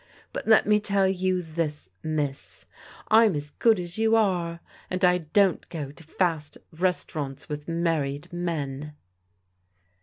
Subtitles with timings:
[0.33, 1.91] But let me tell you this.
[2.01, 2.65] Miss,
[3.09, 8.33] I'm as good as you are, and I don't go to fast restaurants with married
[8.33, 8.95] men."